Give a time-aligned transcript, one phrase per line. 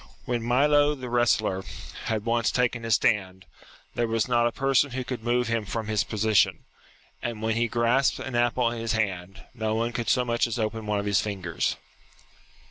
[0.25, 1.63] When Milo, the wrestler,
[2.05, 3.45] had once taken his stand,
[3.93, 6.63] there was not a person who could move him from his position;
[7.21, 10.57] and when he grasped an apple in his hand, no one could so much as
[10.57, 11.75] open one of his fingers.